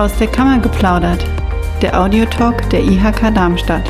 Aus 0.00 0.16
der 0.16 0.28
Kammer 0.28 0.58
geplaudert. 0.60 1.22
Der 1.82 2.00
Audiotalk 2.00 2.70
der 2.70 2.80
IHK 2.80 3.34
Darmstadt. 3.34 3.82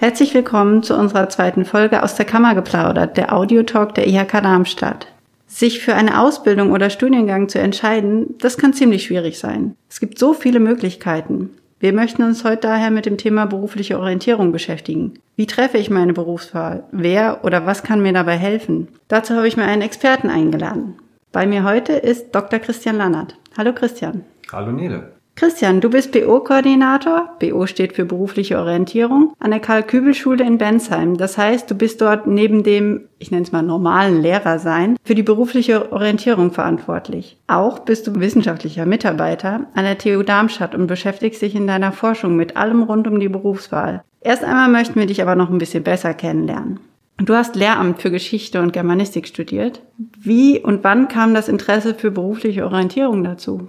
Herzlich 0.00 0.34
willkommen 0.34 0.82
zu 0.82 0.96
unserer 0.96 1.28
zweiten 1.28 1.64
Folge 1.64 2.02
aus 2.02 2.16
der 2.16 2.26
Kammer 2.26 2.56
geplaudert, 2.56 3.16
der 3.16 3.32
Audiotalk 3.32 3.94
der 3.94 4.08
IHK 4.08 4.42
Darmstadt. 4.42 5.06
Sich 5.46 5.78
für 5.78 5.94
eine 5.94 6.20
Ausbildung 6.20 6.72
oder 6.72 6.90
Studiengang 6.90 7.48
zu 7.48 7.60
entscheiden, 7.60 8.34
das 8.40 8.58
kann 8.58 8.72
ziemlich 8.72 9.04
schwierig 9.04 9.38
sein. 9.38 9.76
Es 9.88 10.00
gibt 10.00 10.18
so 10.18 10.32
viele 10.32 10.58
Möglichkeiten. 10.58 11.50
Wir 11.78 11.92
möchten 11.92 12.24
uns 12.24 12.42
heute 12.42 12.62
daher 12.62 12.90
mit 12.90 13.06
dem 13.06 13.16
Thema 13.16 13.46
berufliche 13.46 14.00
Orientierung 14.00 14.50
beschäftigen. 14.50 15.20
Wie 15.36 15.46
treffe 15.46 15.78
ich 15.78 15.88
meine 15.88 16.14
Berufswahl? 16.14 16.82
Wer 16.90 17.44
oder 17.44 17.64
was 17.64 17.84
kann 17.84 18.02
mir 18.02 18.12
dabei 18.12 18.36
helfen? 18.36 18.88
Dazu 19.06 19.36
habe 19.36 19.46
ich 19.46 19.56
mir 19.56 19.66
einen 19.66 19.82
Experten 19.82 20.30
eingeladen. 20.30 20.96
Bei 21.36 21.46
mir 21.46 21.64
heute 21.64 21.92
ist 21.92 22.34
Dr. 22.34 22.58
Christian 22.60 22.96
Lannert. 22.96 23.36
Hallo 23.58 23.74
Christian. 23.74 24.24
Hallo 24.50 24.72
Nele. 24.72 25.12
Christian, 25.34 25.82
du 25.82 25.90
bist 25.90 26.10
BO-Koordinator, 26.12 27.28
BO 27.38 27.66
steht 27.66 27.92
für 27.92 28.06
berufliche 28.06 28.56
Orientierung, 28.56 29.34
an 29.38 29.50
der 29.50 29.60
Karl-Kübel-Schule 29.60 30.42
in 30.42 30.56
Bensheim. 30.56 31.18
Das 31.18 31.36
heißt, 31.36 31.70
du 31.70 31.74
bist 31.74 32.00
dort 32.00 32.26
neben 32.26 32.62
dem, 32.62 33.02
ich 33.18 33.30
nenne 33.32 33.42
es 33.42 33.52
mal 33.52 33.60
normalen 33.60 34.22
Lehrer 34.22 34.58
sein, 34.58 34.96
für 35.04 35.14
die 35.14 35.22
berufliche 35.22 35.92
Orientierung 35.92 36.52
verantwortlich. 36.52 37.36
Auch 37.48 37.80
bist 37.80 38.06
du 38.06 38.18
wissenschaftlicher 38.18 38.86
Mitarbeiter 38.86 39.66
an 39.74 39.84
der 39.84 39.98
TU 39.98 40.22
Darmstadt 40.22 40.74
und 40.74 40.86
beschäftigst 40.86 41.42
dich 41.42 41.54
in 41.54 41.66
deiner 41.66 41.92
Forschung 41.92 42.36
mit 42.36 42.56
allem 42.56 42.82
rund 42.82 43.06
um 43.06 43.20
die 43.20 43.28
Berufswahl. 43.28 44.02
Erst 44.22 44.42
einmal 44.42 44.70
möchten 44.70 44.98
wir 44.98 45.04
dich 45.04 45.20
aber 45.20 45.34
noch 45.34 45.50
ein 45.50 45.58
bisschen 45.58 45.84
besser 45.84 46.14
kennenlernen. 46.14 46.80
Du 47.18 47.34
hast 47.34 47.56
Lehramt 47.56 48.02
für 48.02 48.10
Geschichte 48.10 48.60
und 48.60 48.74
Germanistik 48.74 49.26
studiert. 49.26 49.80
Wie 50.18 50.60
und 50.60 50.84
wann 50.84 51.08
kam 51.08 51.32
das 51.32 51.48
Interesse 51.48 51.94
für 51.94 52.10
berufliche 52.10 52.66
Orientierung 52.66 53.24
dazu? 53.24 53.68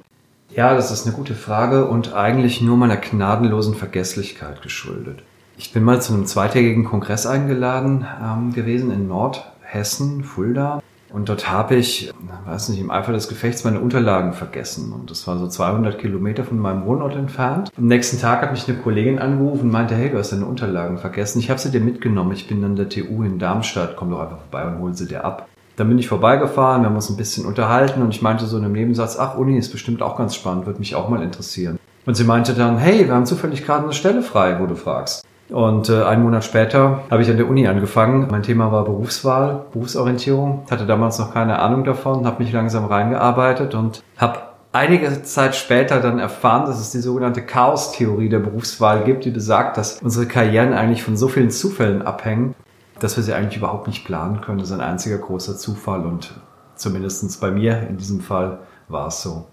Ja, 0.53 0.73
das 0.73 0.91
ist 0.91 1.05
eine 1.05 1.15
gute 1.15 1.33
Frage 1.33 1.87
und 1.87 2.13
eigentlich 2.13 2.61
nur 2.61 2.75
meiner 2.75 2.97
gnadenlosen 2.97 3.75
Vergesslichkeit 3.75 4.61
geschuldet. 4.61 5.23
Ich 5.57 5.71
bin 5.71 5.83
mal 5.83 6.01
zu 6.01 6.13
einem 6.13 6.25
zweitägigen 6.25 6.83
Kongress 6.83 7.25
eingeladen 7.25 8.05
ähm, 8.21 8.53
gewesen 8.53 8.91
in 8.91 9.07
Nordhessen, 9.07 10.23
Fulda. 10.23 10.81
Und 11.11 11.29
dort 11.29 11.49
habe 11.49 11.75
ich, 11.75 12.11
weiß 12.45 12.69
nicht, 12.69 12.81
im 12.81 12.91
Eifer 12.91 13.13
des 13.13 13.29
Gefechts 13.29 13.63
meine 13.63 13.79
Unterlagen 13.79 14.33
vergessen. 14.33 14.91
Und 14.91 15.09
das 15.09 15.25
war 15.27 15.37
so 15.37 15.47
200 15.47 15.99
Kilometer 15.99 16.43
von 16.43 16.59
meinem 16.59 16.85
Wohnort 16.85 17.15
entfernt. 17.15 17.69
Am 17.77 17.87
nächsten 17.87 18.19
Tag 18.19 18.41
hat 18.41 18.51
mich 18.51 18.67
eine 18.67 18.77
Kollegin 18.77 19.19
angerufen 19.19 19.63
und 19.63 19.71
meinte, 19.71 19.95
hey, 19.95 20.09
du 20.09 20.17
hast 20.17 20.31
deine 20.31 20.45
Unterlagen 20.45 20.97
vergessen. 20.97 21.39
Ich 21.39 21.49
habe 21.49 21.59
sie 21.59 21.71
dir 21.71 21.81
mitgenommen. 21.81 22.33
Ich 22.33 22.47
bin 22.47 22.63
an 22.63 22.75
der 22.75 22.89
TU 22.89 23.23
in 23.23 23.39
Darmstadt. 23.39 23.95
Komm 23.95 24.11
doch 24.11 24.19
einfach 24.19 24.39
vorbei 24.39 24.67
und 24.67 24.79
hol 24.79 24.93
sie 24.93 25.07
dir 25.07 25.23
ab. 25.23 25.47
Dann 25.77 25.89
bin 25.89 25.99
ich 25.99 26.07
vorbeigefahren, 26.07 26.81
wir 26.81 26.89
haben 26.89 26.95
uns 26.95 27.09
ein 27.11 27.17
bisschen 27.17 27.45
unterhalten 27.45 28.01
und 28.01 28.09
ich 28.09 28.23
meinte 28.23 28.47
so 28.47 28.57
in 28.57 28.65
einem 28.65 28.73
Nebensatz, 28.73 29.15
ach, 29.19 29.37
Uni 29.37 29.59
ist 29.59 29.71
bestimmt 29.71 30.01
auch 30.01 30.17
ganz 30.17 30.33
spannend, 30.33 30.65
würde 30.65 30.79
mich 30.79 30.95
auch 30.95 31.07
mal 31.07 31.21
interessieren. 31.21 31.77
Und 32.07 32.15
sie 32.15 32.23
meinte 32.23 32.55
dann, 32.55 32.79
hey, 32.79 33.05
wir 33.05 33.13
haben 33.13 33.27
zufällig 33.27 33.63
gerade 33.63 33.83
eine 33.83 33.93
Stelle 33.93 34.23
frei, 34.23 34.59
wo 34.59 34.65
du 34.65 34.75
fragst. 34.75 35.26
Und 35.49 35.89
äh, 35.89 36.03
einen 36.03 36.23
Monat 36.23 36.43
später 36.43 37.03
habe 37.09 37.21
ich 37.21 37.29
an 37.29 37.37
der 37.37 37.47
Uni 37.47 37.67
angefangen. 37.67 38.27
Mein 38.29 38.43
Thema 38.43 38.71
war 38.71 38.83
Berufswahl, 38.83 39.65
Berufsorientierung. 39.71 40.63
Hatte 40.69 40.85
damals 40.85 41.19
noch 41.19 41.33
keine 41.33 41.59
Ahnung 41.59 41.83
davon, 41.83 42.25
habe 42.25 42.43
mich 42.43 42.51
langsam 42.51 42.85
reingearbeitet 42.85 43.73
und 43.73 44.03
habe 44.17 44.39
einige 44.73 45.23
Zeit 45.23 45.55
später 45.55 46.01
dann 46.01 46.19
erfahren, 46.19 46.65
dass 46.65 46.79
es 46.79 46.91
die 46.91 46.99
sogenannte 46.99 47.41
Chaos-Theorie 47.41 48.29
der 48.29 48.39
Berufswahl 48.39 49.03
gibt, 49.03 49.25
die 49.25 49.31
besagt, 49.31 49.77
dass 49.77 50.01
unsere 50.01 50.25
Karrieren 50.25 50.73
eigentlich 50.73 51.03
von 51.03 51.15
so 51.15 51.27
vielen 51.29 51.49
Zufällen 51.49 52.01
abhängen 52.01 52.53
dass 52.99 53.15
wir 53.15 53.23
sie 53.23 53.33
eigentlich 53.33 53.57
überhaupt 53.57 53.87
nicht 53.87 54.05
planen 54.05 54.41
können. 54.41 54.59
Das 54.59 54.69
ist 54.69 54.73
ein 54.73 54.81
einziger 54.81 55.17
großer 55.17 55.57
Zufall 55.57 56.05
und 56.05 56.33
zumindest 56.75 57.39
bei 57.41 57.51
mir 57.51 57.87
in 57.87 57.97
diesem 57.97 58.21
Fall 58.21 58.59
war 58.87 59.07
es 59.07 59.21
so. 59.21 59.47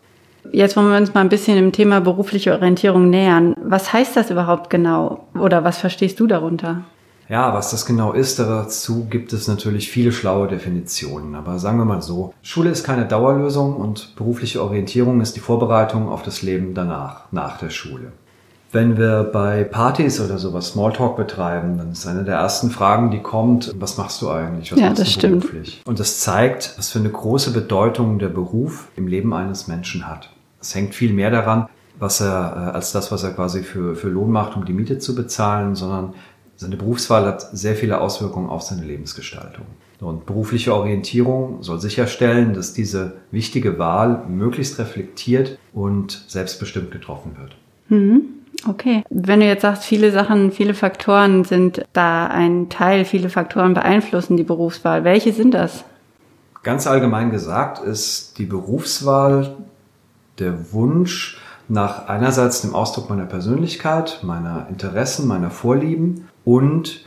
Jetzt 0.53 0.77
wollen 0.77 0.91
wir 0.91 0.99
uns 0.99 1.15
mal 1.15 1.21
ein 1.21 1.29
bisschen 1.29 1.57
dem 1.57 1.73
Thema 1.73 2.01
berufliche 2.01 2.53
Orientierung 2.53 3.11
nähern. 3.11 3.55
Was 3.63 3.93
heißt 3.93 4.17
das 4.17 4.31
überhaupt 4.31 4.71
genau 4.71 5.27
oder 5.39 5.65
was 5.65 5.79
verstehst 5.79 6.21
du 6.21 6.27
darunter? 6.27 6.85
Ja, 7.29 7.55
was 7.55 7.71
das 7.71 7.87
genau 7.87 8.13
ist, 8.13 8.39
dazu 8.39 9.07
gibt 9.09 9.33
es 9.33 9.49
natürlich 9.49 9.91
viele 9.91 10.13
schlaue 10.13 10.47
Definitionen. 10.47 11.35
Aber 11.35 11.59
sagen 11.59 11.79
wir 11.79 11.87
mal 11.87 12.03
so, 12.03 12.35
Schule 12.43 12.71
ist 12.71 12.85
keine 12.85 13.07
Dauerlösung 13.07 13.77
und 13.77 14.15
berufliche 14.17 14.63
Orientierung 14.63 15.21
ist 15.21 15.35
die 15.35 15.41
Vorbereitung 15.41 16.09
auf 16.09 16.23
das 16.23 16.43
Leben 16.43 16.75
danach, 16.75 17.33
nach 17.33 17.57
der 17.57 17.71
Schule. 17.71 18.13
Wenn 18.73 18.99
wir 18.99 19.23
bei 19.23 19.63
Partys 19.63 20.21
oder 20.21 20.37
sowas 20.37 20.71
Smalltalk 20.71 21.17
betreiben, 21.17 21.79
dann 21.79 21.93
ist 21.93 22.07
eine 22.09 22.25
der 22.25 22.35
ersten 22.35 22.71
Fragen, 22.71 23.13
die 23.13 23.21
kommt, 23.21 23.73
was 23.79 23.97
machst 23.97 24.21
du 24.21 24.29
eigentlich? 24.29 24.73
Was 24.73 24.81
ja, 24.81 24.87
machst 24.89 25.01
das 25.01 25.09
du 25.15 25.19
stimmt. 25.21 25.41
beruflich? 25.43 25.83
Und 25.87 26.01
das 26.01 26.19
zeigt, 26.19 26.75
was 26.77 26.91
für 26.91 26.99
eine 26.99 27.11
große 27.11 27.53
Bedeutung 27.53 28.19
der 28.19 28.31
Beruf 28.31 28.89
im 28.97 29.07
Leben 29.07 29.33
eines 29.33 29.69
Menschen 29.69 30.09
hat. 30.09 30.34
Es 30.65 30.75
hängt 30.75 30.95
viel 30.95 31.13
mehr 31.13 31.31
daran, 31.31 31.69
was 31.99 32.23
er, 32.23 32.71
äh, 32.73 32.75
als 32.75 32.93
das, 32.93 33.13
was 33.13 33.23
er 33.23 33.33
quasi 33.33 33.63
für, 33.63 33.95
für 33.95 34.09
Lohn 34.09 34.31
macht, 34.31 34.57
um 34.57 34.65
die 34.65 34.73
Miete 34.73 34.99
zu 34.99 35.15
bezahlen, 35.15 35.75
sondern 35.75 36.15
seine 36.57 36.77
Berufswahl 36.77 37.27
hat 37.27 37.43
sehr 37.53 37.75
viele 37.75 38.01
Auswirkungen 38.01 38.49
auf 38.49 38.63
seine 38.63 38.83
Lebensgestaltung. 38.83 39.67
Und 40.01 40.25
berufliche 40.25 40.75
Orientierung 40.75 41.63
soll 41.63 41.81
sicherstellen, 41.81 42.55
dass 42.55 42.73
diese 42.73 43.19
wichtige 43.31 43.79
Wahl 43.79 44.25
möglichst 44.29 44.79
reflektiert 44.79 45.59
und 45.73 46.25
selbstbestimmt 46.29 46.91
getroffen 46.91 47.37
wird. 47.39 47.57
Mhm. 47.89 48.23
Okay. 48.67 49.05
Wenn 49.11 49.41
du 49.41 49.47
jetzt 49.47 49.63
sagst, 49.63 49.85
viele 49.85 50.13
Sachen, 50.13 50.51
viele 50.51 50.75
Faktoren 50.75 51.45
sind 51.45 51.85
da 51.93 52.27
ein 52.27 52.71
Teil, 52.71 53.05
viele 53.05 53.29
Faktoren 53.29 53.75
beeinflussen 53.75 54.37
die 54.37 54.45
Berufswahl. 54.45 55.05
Welche 55.05 55.33
sind 55.33 55.53
das? 55.53 55.85
Ganz 56.63 56.87
allgemein 56.87 57.31
gesagt 57.31 57.85
ist 57.85 58.39
die 58.39 58.47
Berufswahl 58.47 59.57
der 60.39 60.73
Wunsch 60.73 61.39
nach 61.69 62.09
einerseits 62.09 62.61
dem 62.61 62.75
Ausdruck 62.75 63.09
meiner 63.09 63.27
Persönlichkeit, 63.27 64.21
meiner 64.23 64.67
Interessen, 64.69 65.27
meiner 65.27 65.51
Vorlieben 65.51 66.29
und 66.45 67.07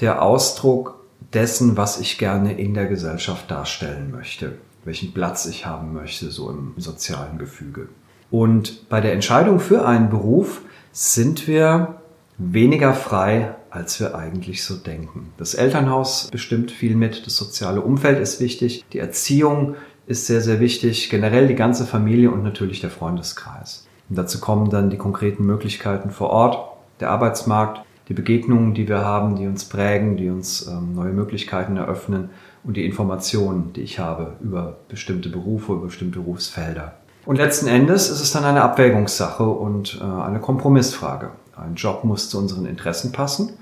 der 0.00 0.22
Ausdruck 0.22 1.04
dessen, 1.32 1.76
was 1.76 2.00
ich 2.00 2.18
gerne 2.18 2.58
in 2.58 2.74
der 2.74 2.86
Gesellschaft 2.86 3.50
darstellen 3.50 4.10
möchte, 4.10 4.52
welchen 4.84 5.12
Platz 5.12 5.46
ich 5.46 5.66
haben 5.66 5.92
möchte, 5.92 6.30
so 6.30 6.50
im 6.50 6.74
sozialen 6.76 7.38
Gefüge. 7.38 7.88
Und 8.30 8.88
bei 8.88 9.00
der 9.00 9.12
Entscheidung 9.12 9.60
für 9.60 9.86
einen 9.86 10.10
Beruf 10.10 10.60
sind 10.92 11.46
wir 11.46 12.00
weniger 12.36 12.94
frei, 12.94 13.54
als 13.70 13.98
wir 14.00 14.14
eigentlich 14.14 14.64
so 14.64 14.76
denken. 14.76 15.32
Das 15.36 15.54
Elternhaus 15.54 16.28
bestimmt 16.30 16.70
viel 16.70 16.96
mit, 16.96 17.26
das 17.26 17.36
soziale 17.36 17.80
Umfeld 17.80 18.20
ist 18.20 18.40
wichtig, 18.40 18.84
die 18.92 18.98
Erziehung 18.98 19.76
ist 20.06 20.26
sehr, 20.26 20.40
sehr 20.40 20.60
wichtig, 20.60 21.10
generell 21.10 21.46
die 21.46 21.54
ganze 21.54 21.86
Familie 21.86 22.30
und 22.30 22.42
natürlich 22.42 22.80
der 22.80 22.90
Freundeskreis. 22.90 23.86
Und 24.08 24.18
dazu 24.18 24.40
kommen 24.40 24.70
dann 24.70 24.90
die 24.90 24.98
konkreten 24.98 25.46
Möglichkeiten 25.46 26.10
vor 26.10 26.30
Ort, 26.30 26.58
der 27.00 27.10
Arbeitsmarkt, 27.10 27.80
die 28.08 28.14
Begegnungen, 28.14 28.74
die 28.74 28.88
wir 28.88 29.04
haben, 29.04 29.36
die 29.36 29.46
uns 29.46 29.64
prägen, 29.64 30.16
die 30.16 30.28
uns 30.28 30.66
ähm, 30.66 30.94
neue 30.94 31.12
Möglichkeiten 31.12 31.76
eröffnen 31.76 32.30
und 32.62 32.76
die 32.76 32.84
Informationen, 32.84 33.72
die 33.72 33.80
ich 33.80 33.98
habe 33.98 34.34
über 34.42 34.76
bestimmte 34.88 35.30
Berufe, 35.30 35.72
über 35.72 35.86
bestimmte 35.86 36.20
Berufsfelder. 36.20 36.94
Und 37.24 37.36
letzten 37.36 37.66
Endes 37.66 38.10
ist 38.10 38.20
es 38.20 38.32
dann 38.32 38.44
eine 38.44 38.62
Abwägungssache 38.62 39.44
und 39.44 39.98
äh, 40.00 40.04
eine 40.04 40.40
Kompromissfrage. 40.40 41.30
Ein 41.56 41.76
Job 41.76 42.04
muss 42.04 42.28
zu 42.28 42.38
unseren 42.38 42.66
Interessen 42.66 43.12
passen. 43.12 43.54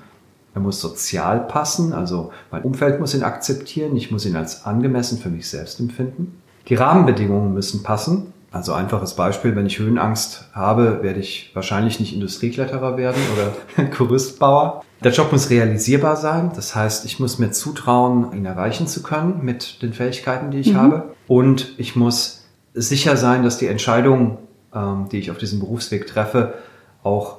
Er 0.54 0.60
muss 0.60 0.80
sozial 0.80 1.46
passen, 1.46 1.92
also 1.92 2.30
mein 2.50 2.62
Umfeld 2.62 3.00
muss 3.00 3.14
ihn 3.14 3.22
akzeptieren, 3.22 3.96
ich 3.96 4.10
muss 4.10 4.26
ihn 4.26 4.36
als 4.36 4.66
angemessen 4.66 5.18
für 5.18 5.30
mich 5.30 5.48
selbst 5.48 5.80
empfinden. 5.80 6.42
Die 6.68 6.74
Rahmenbedingungen 6.74 7.54
müssen 7.54 7.82
passen. 7.82 8.32
Also 8.50 8.74
einfaches 8.74 9.14
Beispiel, 9.14 9.56
wenn 9.56 9.64
ich 9.64 9.78
Höhenangst 9.78 10.50
habe, 10.52 11.02
werde 11.02 11.20
ich 11.20 11.50
wahrscheinlich 11.54 12.00
nicht 12.00 12.12
Industriekletterer 12.12 12.98
werden 12.98 13.20
oder 13.34 13.84
Gerüstbauer. 13.96 14.82
Der 15.02 15.10
Job 15.10 15.32
muss 15.32 15.48
realisierbar 15.48 16.16
sein, 16.16 16.52
das 16.54 16.76
heißt, 16.76 17.06
ich 17.06 17.18
muss 17.18 17.38
mir 17.38 17.50
zutrauen, 17.50 18.32
ihn 18.34 18.44
erreichen 18.44 18.86
zu 18.86 19.02
können 19.02 19.40
mit 19.42 19.80
den 19.80 19.94
Fähigkeiten, 19.94 20.50
die 20.50 20.58
ich 20.58 20.74
mhm. 20.74 20.76
habe. 20.76 21.14
Und 21.26 21.72
ich 21.78 21.96
muss 21.96 22.44
sicher 22.74 23.16
sein, 23.16 23.42
dass 23.42 23.56
die 23.56 23.68
Entscheidungen, 23.68 24.36
ähm, 24.74 25.08
die 25.10 25.18
ich 25.18 25.30
auf 25.30 25.38
diesem 25.38 25.58
Berufsweg 25.58 26.06
treffe, 26.06 26.54
auch 27.02 27.38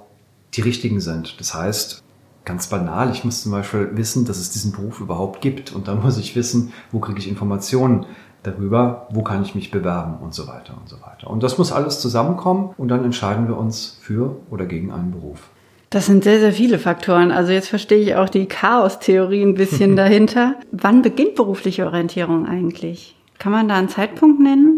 die 0.56 0.62
richtigen 0.62 1.00
sind. 1.00 1.39
Das 1.39 1.54
heißt, 1.54 2.02
ganz 2.45 2.68
banal, 2.68 3.12
ich 3.12 3.24
muss 3.24 3.44
zum 3.44 3.51
Beispiel 3.51 3.90
wissen, 3.94 4.25
dass 4.25 4.38
es 4.38 4.51
diesen 4.51 4.72
Beruf 4.72 5.00
überhaupt 5.00 5.42
gibt 5.42 5.74
und 5.74 5.88
dann 5.88 6.01
muss 6.01 6.18
ich 6.18 6.36
wissen, 6.36 6.74
wo 6.92 7.00
kriege 7.00 7.19
ich 7.19 7.30
Informationen 7.30 8.06
darüber, 8.44 9.07
wo 9.12 9.24
kann 9.24 9.42
ich 9.44 9.56
mich 9.56 9.72
bewerben 9.72 10.18
und 10.22 10.34
so 10.34 10.48
weiter 10.48 10.75
und 10.80 10.90
so 10.90 10.98
weiter. 11.01 11.30
Und 11.30 11.44
das 11.44 11.57
muss 11.57 11.72
alles 11.72 12.00
zusammenkommen 12.00 12.74
und 12.78 12.90
dann 12.90 13.04
entscheiden 13.06 13.48
wir 13.48 13.57
uns 13.57 13.98
für 14.01 14.38
oder 14.50 14.66
gegen 14.66 14.92
einen 14.92 15.12
Beruf. 15.12 15.50
Das 15.90 16.07
sind 16.07 16.24
sehr, 16.24 16.40
sehr 16.40 16.54
viele 16.54 16.80
Faktoren. 16.80 17.31
Also 17.31 17.51
jetzt 17.51 17.69
verstehe 17.69 18.00
ich 18.00 18.16
auch 18.16 18.28
die 18.28 18.48
Chaos-Theorie 18.48 19.44
ein 19.44 19.54
bisschen 19.54 19.96
dahinter. 19.96 20.56
Wann 20.72 21.04
beginnt 21.04 21.36
berufliche 21.36 21.86
Orientierung 21.86 22.48
eigentlich? 22.48 23.16
Kann 23.38 23.51
man 23.51 23.68
da 23.68 23.75
einen 23.75 23.89
Zeitpunkt 23.89 24.39
nennen? 24.39 24.73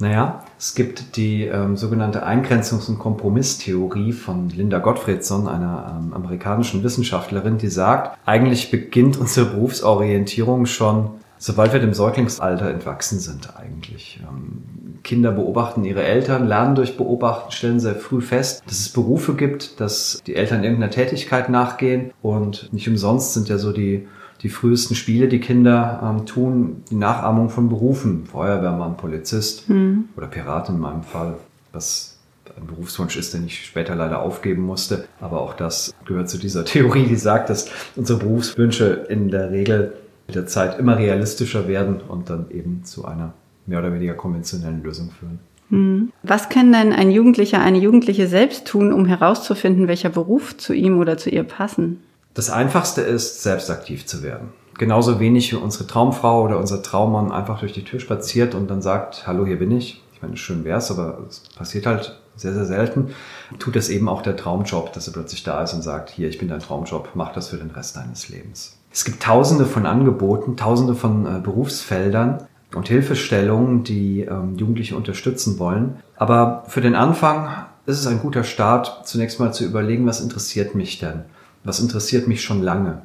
Naja, 0.00 0.44
es 0.58 0.74
gibt 0.74 1.16
die 1.16 1.44
ähm, 1.44 1.76
sogenannte 1.76 2.26
Eingrenzungs- 2.26 2.88
und 2.88 2.98
Kompromisstheorie 2.98 4.12
von 4.12 4.48
Linda 4.48 4.78
Gottfriedson, 4.78 5.46
einer 5.46 6.00
ähm, 6.00 6.12
amerikanischen 6.14 6.82
Wissenschaftlerin, 6.82 7.58
die 7.58 7.68
sagt, 7.68 8.18
eigentlich 8.26 8.70
beginnt 8.70 9.18
unsere 9.18 9.46
Berufsorientierung 9.46 10.66
schon 10.66 11.10
sobald 11.40 11.72
wir 11.72 11.80
dem 11.80 11.94
Säuglingsalter 11.94 12.70
entwachsen 12.70 13.18
sind 13.18 13.56
eigentlich. 13.56 14.20
Ähm, 14.22 15.00
Kinder 15.02 15.32
beobachten 15.32 15.84
ihre 15.84 16.04
Eltern, 16.04 16.46
lernen 16.46 16.74
durch 16.74 16.98
Beobachten, 16.98 17.50
stellen 17.50 17.80
sehr 17.80 17.94
früh 17.94 18.20
fest, 18.20 18.62
dass 18.66 18.78
es 18.78 18.90
Berufe 18.90 19.34
gibt, 19.34 19.80
dass 19.80 20.22
die 20.26 20.36
Eltern 20.36 20.62
irgendeiner 20.62 20.92
Tätigkeit 20.92 21.48
nachgehen 21.48 22.12
und 22.20 22.70
nicht 22.72 22.86
umsonst 22.86 23.32
sind 23.32 23.48
ja 23.48 23.56
so 23.56 23.72
die 23.72 24.06
die 24.42 24.48
frühesten 24.48 24.94
Spiele, 24.94 25.28
die 25.28 25.40
Kinder 25.40 26.00
ähm, 26.02 26.26
tun, 26.26 26.82
die 26.90 26.94
Nachahmung 26.94 27.50
von 27.50 27.68
Berufen, 27.68 28.24
Feuerwehrmann, 28.26 28.96
Polizist 28.96 29.68
mhm. 29.68 30.08
oder 30.16 30.26
Pirat 30.26 30.68
in 30.68 30.78
meinem 30.78 31.02
Fall, 31.02 31.36
was 31.72 32.18
ein 32.56 32.66
Berufswunsch 32.66 33.16
ist, 33.16 33.34
den 33.34 33.46
ich 33.46 33.64
später 33.64 33.94
leider 33.94 34.22
aufgeben 34.22 34.62
musste. 34.62 35.04
Aber 35.20 35.40
auch 35.40 35.54
das 35.54 35.94
gehört 36.04 36.28
zu 36.30 36.38
dieser 36.38 36.64
Theorie, 36.64 37.06
die 37.06 37.16
sagt, 37.16 37.50
dass 37.50 37.70
unsere 37.96 38.18
Berufswünsche 38.18 39.06
in 39.08 39.28
der 39.28 39.50
Regel 39.50 39.94
mit 40.26 40.36
der 40.36 40.46
Zeit 40.46 40.78
immer 40.78 40.96
realistischer 40.96 41.68
werden 41.68 42.00
und 42.00 42.30
dann 42.30 42.50
eben 42.50 42.84
zu 42.84 43.04
einer 43.04 43.34
mehr 43.66 43.80
oder 43.80 43.92
weniger 43.92 44.14
konventionellen 44.14 44.82
Lösung 44.82 45.10
führen. 45.10 45.38
Hm. 45.68 46.12
Was 46.22 46.48
kann 46.48 46.72
denn 46.72 46.92
ein 46.92 47.10
Jugendlicher, 47.10 47.60
eine 47.60 47.78
Jugendliche 47.78 48.26
selbst 48.26 48.66
tun, 48.66 48.92
um 48.92 49.06
herauszufinden, 49.06 49.86
welcher 49.86 50.08
Beruf 50.08 50.56
zu 50.56 50.72
ihm 50.72 50.98
oder 50.98 51.16
zu 51.16 51.30
ihr 51.30 51.44
passen? 51.44 52.00
Das 52.34 52.48
Einfachste 52.50 53.00
ist, 53.00 53.42
selbst 53.42 53.70
aktiv 53.70 54.06
zu 54.06 54.22
werden. 54.22 54.52
Genauso 54.78 55.20
wenig 55.20 55.52
wie 55.52 55.56
unsere 55.56 55.86
Traumfrau 55.86 56.44
oder 56.44 56.58
unser 56.58 56.82
Traummann 56.82 57.32
einfach 57.32 57.60
durch 57.60 57.72
die 57.72 57.84
Tür 57.84 58.00
spaziert 58.00 58.54
und 58.54 58.70
dann 58.70 58.80
sagt, 58.80 59.26
hallo, 59.26 59.44
hier 59.44 59.58
bin 59.58 59.72
ich. 59.72 60.02
Ich 60.14 60.22
meine, 60.22 60.36
schön 60.36 60.64
wär's, 60.64 60.90
aber 60.90 61.18
es 61.28 61.40
passiert 61.56 61.86
halt 61.86 62.20
sehr, 62.36 62.54
sehr 62.54 62.64
selten. 62.64 63.10
Tut 63.58 63.76
es 63.76 63.88
eben 63.88 64.08
auch 64.08 64.22
der 64.22 64.36
Traumjob, 64.36 64.92
dass 64.92 65.06
er 65.06 65.12
plötzlich 65.12 65.42
da 65.42 65.62
ist 65.62 65.74
und 65.74 65.82
sagt, 65.82 66.10
hier, 66.10 66.28
ich 66.28 66.38
bin 66.38 66.48
dein 66.48 66.60
Traumjob, 66.60 67.10
mach 67.14 67.32
das 67.32 67.48
für 67.48 67.56
den 67.56 67.70
Rest 67.70 67.96
deines 67.96 68.28
Lebens. 68.28 68.76
Es 68.92 69.04
gibt 69.04 69.22
tausende 69.22 69.66
von 69.66 69.86
Angeboten, 69.86 70.56
tausende 70.56 70.94
von 70.94 71.26
äh, 71.26 71.40
Berufsfeldern 71.40 72.46
und 72.74 72.88
Hilfestellungen, 72.88 73.84
die 73.84 74.22
ähm, 74.22 74.56
Jugendliche 74.56 74.96
unterstützen 74.96 75.58
wollen. 75.58 75.96
Aber 76.16 76.64
für 76.68 76.80
den 76.80 76.94
Anfang 76.94 77.66
ist 77.86 77.98
es 77.98 78.06
ein 78.06 78.20
guter 78.20 78.44
Start, 78.44 79.06
zunächst 79.06 79.40
mal 79.40 79.52
zu 79.52 79.64
überlegen, 79.64 80.06
was 80.06 80.20
interessiert 80.20 80.74
mich 80.74 80.98
denn? 80.98 81.24
Was 81.64 81.80
interessiert 81.80 82.28
mich 82.28 82.42
schon 82.42 82.62
lange? 82.62 83.02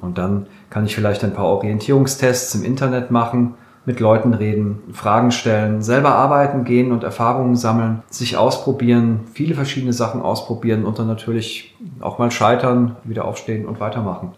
Und 0.00 0.18
dann 0.18 0.46
kann 0.70 0.84
ich 0.84 0.94
vielleicht 0.94 1.22
ein 1.24 1.34
paar 1.34 1.46
Orientierungstests 1.46 2.54
im 2.54 2.64
Internet 2.64 3.10
machen, 3.10 3.54
mit 3.84 3.98
Leuten 3.98 4.32
reden, 4.34 4.78
Fragen 4.92 5.32
stellen, 5.32 5.82
selber 5.82 6.10
arbeiten 6.10 6.64
gehen 6.64 6.92
und 6.92 7.02
Erfahrungen 7.02 7.56
sammeln, 7.56 8.02
sich 8.10 8.36
ausprobieren, 8.36 9.20
viele 9.32 9.54
verschiedene 9.54 9.92
Sachen 9.92 10.20
ausprobieren 10.20 10.84
und 10.84 10.98
dann 10.98 11.08
natürlich 11.08 11.74
auch 12.00 12.18
mal 12.18 12.30
scheitern, 12.30 12.96
wieder 13.04 13.24
aufstehen 13.24 13.66
und 13.66 13.80
weitermachen. 13.80 14.32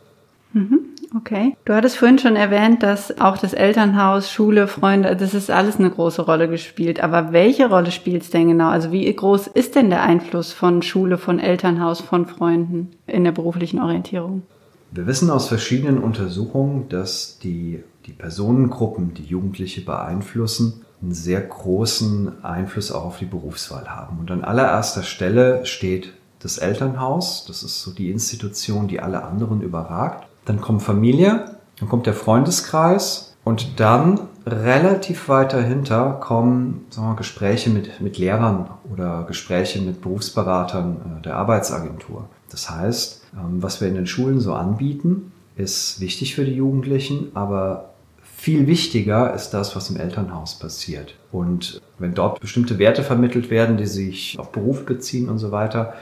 Mhm. 0.52 0.94
Okay. 1.16 1.56
Du 1.64 1.75
hattest 1.75 1.96
vorhin 1.96 2.19
schon 2.19 2.34
erwähnt, 2.34 2.82
dass 2.82 3.20
auch 3.20 3.38
das 3.38 3.52
Elternhaus, 3.52 4.31
Schule, 4.31 4.66
Freunde, 4.66 5.14
das 5.14 5.32
ist 5.32 5.50
alles 5.50 5.78
eine 5.78 5.90
große 5.90 6.22
Rolle 6.22 6.49
gespielt. 6.49 7.00
Aber 7.02 7.32
welche 7.32 7.69
Rolle 7.69 7.93
spielt 7.93 8.22
es 8.22 8.31
denn 8.31 8.49
genau? 8.49 8.69
Also 8.69 8.90
wie 8.90 9.14
groß 9.14 9.46
ist 9.49 9.76
denn 9.76 9.90
der 9.90 10.02
Einfluss 10.02 10.52
von 10.52 10.82
Schule, 10.82 11.16
von 11.16 11.38
Elternhaus, 11.38 12.00
von 12.00 12.26
Freunden 12.26 12.90
in 13.06 13.22
der 13.22 13.32
beruflichen 13.32 13.81
Orientierung? 13.81 14.43
Wir 14.90 15.06
wissen 15.06 15.31
aus 15.31 15.49
verschiedenen 15.49 15.99
Untersuchungen, 15.99 16.88
dass 16.88 17.38
die, 17.38 17.82
die 18.06 18.12
Personengruppen, 18.12 19.14
die 19.14 19.25
Jugendliche 19.25 19.82
beeinflussen, 19.82 20.84
einen 21.00 21.12
sehr 21.12 21.40
großen 21.40 22.44
Einfluss 22.44 22.90
auch 22.90 23.05
auf 23.05 23.19
die 23.19 23.25
Berufswahl 23.25 23.88
haben. 23.88 24.19
Und 24.19 24.31
an 24.31 24.43
allererster 24.43 25.02
Stelle 25.02 25.66
steht 25.66 26.12
das 26.40 26.58
Elternhaus. 26.58 27.44
Das 27.46 27.62
ist 27.62 27.82
so 27.82 27.90
die 27.93 28.11
Institution, 28.11 28.88
die 28.88 29.00
alle 29.00 29.22
anderen 29.22 29.61
überragt. 29.61 30.28
Dann 30.44 30.61
kommt 30.61 30.82
Familie, 30.82 31.56
dann 31.79 31.88
kommt 31.88 32.06
der 32.06 32.14
Freundeskreis 32.14 33.37
und 33.44 33.81
dann 33.81 34.20
relativ 34.46 35.29
weit 35.29 35.52
dahinter 35.52 36.19
kommen 36.20 36.85
sagen 36.91 37.08
wir, 37.08 37.17
Gespräche 37.17 37.70
mit, 37.70 38.00
mit 38.00 38.19
Lehrern 38.19 38.69
oder 38.93 39.25
Gespräche 39.26 39.81
mit 39.81 40.02
Berufsberatern 40.02 41.19
äh, 41.19 41.23
der 41.23 41.37
Arbeitsagentur. 41.37 42.29
Das 42.50 42.70
heißt, 42.70 43.23
ähm, 43.35 43.62
was 43.62 43.81
wir 43.81 43.88
in 43.88 43.94
den 43.94 44.06
Schulen 44.06 44.41
so 44.41 44.55
anbieten, 44.55 45.32
ist 45.56 46.00
wichtig 46.00 46.35
für 46.35 46.44
die 46.44 46.55
Jugendlichen, 46.55 47.31
aber 47.35 47.94
viel 48.23 48.67
wichtiger 48.67 49.32
ist 49.32 49.50
das, 49.50 49.75
was 49.75 49.88
im 49.88 49.97
Elternhaus 49.97 50.58
passiert. 50.58 51.14
Und 51.32 51.81
wenn 51.99 52.12
dort 52.12 52.40
bestimmte 52.40 52.79
Werte 52.79 53.02
vermittelt 53.02 53.49
werden, 53.49 53.76
die 53.76 53.87
sich 53.87 54.38
auf 54.38 54.52
Beruf 54.52 54.85
beziehen 54.85 55.31
und 55.31 55.38
so 55.38 55.50
weiter, 55.50 55.94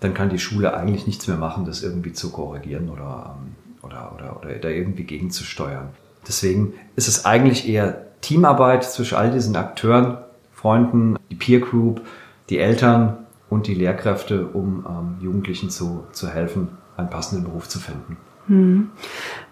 dann 0.00 0.12
kann 0.12 0.28
die 0.28 0.38
Schule 0.38 0.76
eigentlich 0.76 1.06
nichts 1.06 1.26
mehr 1.28 1.38
machen, 1.38 1.64
das 1.64 1.82
irgendwie 1.82 2.12
zu 2.12 2.30
korrigieren 2.30 2.90
oder 2.90 3.36
ähm, 3.38 3.54
oder, 3.88 4.12
oder, 4.14 4.36
oder 4.40 4.54
da 4.54 4.68
irgendwie 4.68 5.04
gegenzusteuern. 5.04 5.88
Deswegen 6.26 6.74
ist 6.96 7.08
es 7.08 7.24
eigentlich 7.24 7.68
eher 7.68 8.06
Teamarbeit 8.20 8.84
zwischen 8.84 9.16
all 9.16 9.30
diesen 9.30 9.56
Akteuren, 9.56 10.18
Freunden, 10.54 11.16
die 11.30 11.34
Peer 11.34 11.60
Group, 11.60 12.02
die 12.50 12.58
Eltern 12.58 13.16
und 13.48 13.66
die 13.66 13.74
Lehrkräfte, 13.74 14.46
um 14.46 14.84
ähm, 14.88 15.24
Jugendlichen 15.24 15.70
zu, 15.70 16.04
zu 16.12 16.28
helfen, 16.28 16.68
einen 16.96 17.10
passenden 17.10 17.44
Beruf 17.44 17.68
zu 17.68 17.78
finden. 17.78 18.16
Hm. 18.46 18.90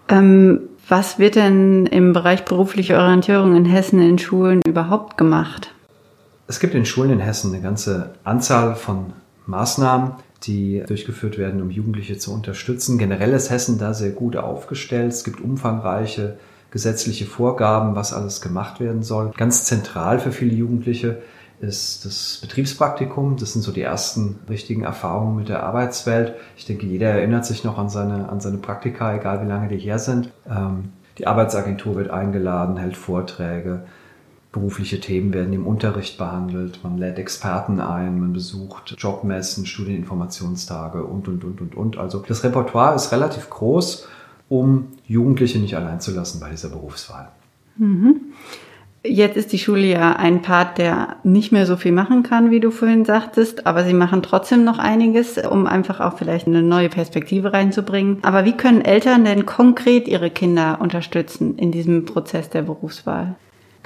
Ähm, 0.09 0.59
was 0.89 1.19
wird 1.19 1.35
denn 1.35 1.85
im 1.85 2.13
Bereich 2.13 2.45
berufliche 2.45 2.97
Orientierung 2.97 3.55
in 3.55 3.65
Hessen 3.65 3.99
in 4.01 4.17
Schulen 4.17 4.61
überhaupt 4.65 5.17
gemacht? 5.17 5.73
Es 6.47 6.59
gibt 6.59 6.75
in 6.75 6.85
Schulen 6.85 7.11
in 7.11 7.19
Hessen 7.19 7.53
eine 7.53 7.61
ganze 7.61 8.13
Anzahl 8.23 8.75
von 8.75 9.13
Maßnahmen, 9.47 10.11
die 10.47 10.83
durchgeführt 10.87 11.37
werden, 11.37 11.61
um 11.61 11.69
Jugendliche 11.69 12.17
zu 12.17 12.33
unterstützen. 12.33 12.97
Generell 12.97 13.33
ist 13.33 13.49
Hessen 13.49 13.77
da 13.77 13.93
sehr 13.93 14.11
gut 14.11 14.35
aufgestellt. 14.35 15.11
Es 15.11 15.23
gibt 15.23 15.41
umfangreiche 15.41 16.37
gesetzliche 16.71 17.25
Vorgaben, 17.25 17.95
was 17.95 18.13
alles 18.13 18.41
gemacht 18.41 18.79
werden 18.79 19.03
soll. 19.03 19.31
Ganz 19.37 19.63
zentral 19.63 20.19
für 20.19 20.31
viele 20.31 20.53
Jugendliche 20.53 21.21
ist 21.59 22.05
das 22.05 22.39
Betriebspraktikum. 22.41 23.37
Das 23.37 23.53
sind 23.53 23.61
so 23.61 23.71
die 23.71 23.81
ersten 23.81 24.39
richtigen 24.49 24.83
Erfahrungen 24.83 25.37
mit 25.37 25.49
der 25.49 25.63
Arbeitswelt. 25.63 26.35
Ich 26.55 26.65
denke, 26.65 26.85
jeder 26.85 27.09
erinnert 27.09 27.45
sich 27.45 27.63
noch 27.63 27.77
an 27.77 27.89
seine, 27.89 28.29
an 28.29 28.39
seine 28.39 28.57
Praktika, 28.57 29.15
egal 29.15 29.43
wie 29.43 29.49
lange 29.49 29.69
die 29.69 29.77
her 29.77 29.99
sind. 29.99 30.31
Ähm, 30.49 30.89
die 31.17 31.25
Arbeitsagentur 31.25 31.95
wird 31.95 32.09
eingeladen, 32.11 32.77
hält 32.77 32.95
Vorträge 32.95 33.83
berufliche 34.51 34.99
Themen 34.99 35.33
werden 35.33 35.53
im 35.53 35.67
Unterricht 35.67 36.17
behandelt, 36.17 36.79
man 36.83 36.97
lädt 36.97 37.19
Experten 37.19 37.79
ein, 37.79 38.19
man 38.19 38.33
besucht 38.33 38.95
Jobmessen, 38.97 39.65
Studieninformationstage 39.65 41.03
und, 41.03 41.27
und, 41.27 41.43
und, 41.43 41.61
und, 41.61 41.75
und. 41.75 41.97
Also 41.97 42.23
das 42.27 42.43
Repertoire 42.43 42.95
ist 42.95 43.11
relativ 43.11 43.49
groß, 43.49 44.07
um 44.49 44.87
Jugendliche 45.05 45.59
nicht 45.59 45.75
allein 45.75 45.99
zu 45.99 46.11
lassen 46.11 46.39
bei 46.39 46.49
dieser 46.49 46.69
Berufswahl. 46.69 47.29
Mhm. 47.77 48.21
Jetzt 49.03 49.37
ist 49.37 49.53
die 49.53 49.59
Schule 49.59 49.85
ja 49.85 50.15
ein 50.17 50.41
Part, 50.41 50.79
der 50.79 51.17
nicht 51.23 51.51
mehr 51.51 51.65
so 51.65 51.77
viel 51.77 51.91
machen 51.91 52.23
kann, 52.23 52.51
wie 52.51 52.59
du 52.59 52.71
vorhin 52.71 53.05
sagtest, 53.05 53.65
aber 53.65 53.85
sie 53.85 53.93
machen 53.93 54.21
trotzdem 54.21 54.63
noch 54.63 54.79
einiges, 54.79 55.37
um 55.37 55.65
einfach 55.65 55.99
auch 55.99 56.17
vielleicht 56.17 56.47
eine 56.47 56.61
neue 56.61 56.89
Perspektive 56.89 57.53
reinzubringen. 57.53 58.17
Aber 58.23 58.43
wie 58.43 58.57
können 58.57 58.81
Eltern 58.81 59.23
denn 59.23 59.45
konkret 59.45 60.07
ihre 60.07 60.29
Kinder 60.29 60.79
unterstützen 60.81 61.57
in 61.57 61.71
diesem 61.71 62.05
Prozess 62.05 62.49
der 62.49 62.63
Berufswahl? 62.63 63.35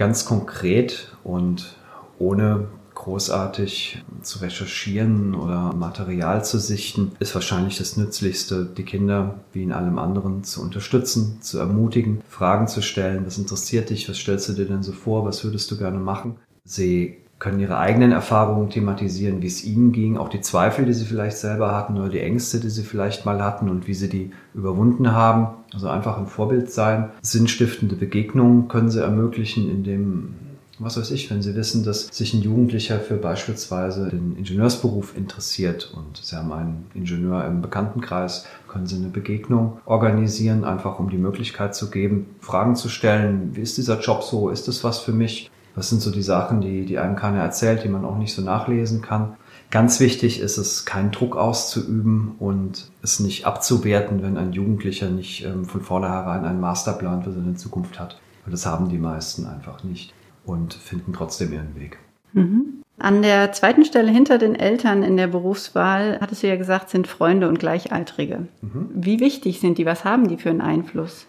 Ganz 0.02 0.26
konkret 0.26 1.16
und 1.24 1.76
ohne 2.18 2.70
großartig 2.96 4.04
zu 4.24 4.40
recherchieren 4.40 5.36
oder 5.36 5.74
Material 5.74 6.44
zu 6.44 6.58
sichten, 6.58 7.12
ist 7.20 7.36
wahrscheinlich 7.36 7.78
das 7.78 7.98
Nützlichste, 7.98 8.66
die 8.66 8.82
Kinder 8.82 9.36
wie 9.54 9.62
in 9.62 9.72
allem 9.72 10.00
anderen 10.00 10.44
zu 10.44 10.64
unterstützen, 10.64 11.40
zu 11.44 11.60
ermutigen, 11.60 12.24
Fragen 12.28 12.68
zu 12.68 12.82
stellen. 12.82 13.28
Was 13.28 13.38
interessiert 13.38 13.92
dich? 13.92 14.10
Was 14.10 14.18
stellst 14.18 14.50
du 14.50 14.54
dir 14.54 14.66
denn 14.66 14.82
so 14.82 14.92
vor? 14.92 15.24
Was 15.24 15.44
würdest 15.44 15.70
du 15.70 15.78
gerne 15.78 16.00
machen? 16.00 16.38
Sie 16.64 17.18
können 17.42 17.60
ihre 17.60 17.80
eigenen 17.80 18.12
Erfahrungen 18.12 18.70
thematisieren, 18.70 19.42
wie 19.42 19.48
es 19.48 19.64
ihnen 19.64 19.92
ging, 19.92 20.16
auch 20.16 20.30
die 20.30 20.42
Zweifel, 20.42 20.86
die 20.86 20.94
sie 20.94 21.06
vielleicht 21.06 21.38
selber 21.38 21.76
hatten 21.76 21.98
oder 21.98 22.10
die 22.10 22.20
Ängste, 22.20 22.60
die 22.60 22.70
sie 22.70 22.84
vielleicht 22.84 23.26
mal 23.26 23.44
hatten 23.44 23.68
und 23.68 23.88
wie 23.88 23.96
sie 23.96 24.10
die 24.10 24.30
überwunden 24.54 25.12
haben. 25.12 25.48
Also 25.74 25.90
einfach 25.90 26.20
ein 26.20 26.28
Vorbild 26.28 26.72
sein. 26.72 27.10
Sinnstiftende 27.24 27.96
Begegnungen 27.96 28.68
können 28.68 28.92
sie 28.92 29.02
ermöglichen, 29.02 29.72
indem 29.72 30.36
was 30.78 30.98
weiß 30.98 31.12
ich, 31.12 31.30
wenn 31.30 31.44
Sie 31.44 31.54
wissen, 31.54 31.84
dass 31.84 32.08
sich 32.08 32.34
ein 32.34 32.42
Jugendlicher 32.42 33.00
für 33.00 33.16
beispielsweise 33.16 34.10
den 34.10 34.36
Ingenieursberuf 34.36 35.16
interessiert 35.16 35.94
und 35.96 36.18
Sie 36.18 36.36
haben 36.36 36.52
einen 36.52 36.86
Ingenieur 36.96 37.46
im 37.46 37.62
Bekanntenkreis, 37.62 38.48
können 38.68 38.88
Sie 38.88 38.96
eine 38.96 39.10
Begegnung 39.10 39.78
organisieren, 39.86 40.64
einfach 40.64 40.98
um 40.98 41.12
die 41.12 41.20
Möglichkeit 41.20 41.76
zu 41.76 41.92
geben, 41.92 42.26
Fragen 42.40 42.76
zu 42.76 42.90
stellen, 42.90 43.52
wie 43.54 43.62
ist 43.62 43.78
dieser 43.78 44.00
Job 44.00 44.24
so, 44.24 44.50
ist 44.50 44.68
das 44.68 44.84
was 44.84 44.98
für 44.98 45.12
mich? 45.12 45.52
Das 45.76 45.90
sind 45.90 46.02
so 46.02 46.12
die 46.12 46.22
Sachen, 46.22 46.62
die, 46.62 46.86
die 46.86 46.98
einem 47.00 47.16
keiner 47.16 47.40
erzählt, 47.40 47.84
die 47.84 47.90
man 47.90 48.06
auch 48.06 48.18
nicht 48.18 48.34
so 48.34 48.42
nachlesen 48.42 49.02
kann. 49.02 49.36
Ganz 49.70 50.02
wichtig 50.02 50.42
ist 50.42 50.58
es, 50.58 50.86
keinen 50.86 51.12
Druck 51.12 51.38
auszuüben 51.38 52.36
und 52.40 52.92
es 53.02 53.22
nicht 53.22 53.46
abzuwerten, 53.46 54.22
wenn 54.22 54.38
ein 54.38 54.52
Jugendlicher 54.52 55.10
nicht 55.10 55.46
ähm, 55.46 55.64
von 55.64 55.82
vornherein 55.82 56.44
einen 56.44 56.60
Masterplan 56.60 57.24
für 57.24 57.32
seine 57.32 57.56
Zukunft 57.56 57.98
hat. 57.98 58.20
Weil 58.44 58.52
das 58.52 58.66
haben 58.66 58.90
die 58.90 58.98
meisten 58.98 59.46
einfach 59.46 59.84
nicht 59.84 60.14
und 60.46 60.74
finden 60.74 61.14
trotzdem 61.14 61.54
ihren 61.54 61.76
Weg. 61.76 62.00
Mhm. 62.34 62.82
An 62.98 63.22
der 63.22 63.52
zweiten 63.52 63.86
Stelle 63.86 64.12
hinter 64.12 64.38
den 64.38 64.56
Eltern 64.56 65.04
in 65.04 65.18
der 65.18 65.28
Berufswahl, 65.28 66.20
hattest 66.22 66.44
du 66.44 66.48
ja 66.48 66.56
gesagt, 66.56 66.90
sind 66.90 67.08
Freunde 67.08 67.48
und 67.48 67.58
Gleichaltrige. 67.58 68.48
Mhm. 68.62 68.90
Wie 68.94 69.20
wichtig 69.20 69.60
sind 69.60 69.78
die? 69.78 69.86
Was 69.86 70.06
haben 70.06 70.28
die 70.28 70.38
für 70.38 70.50
einen 70.50 70.62
Einfluss? 70.62 71.26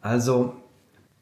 Also 0.00 0.54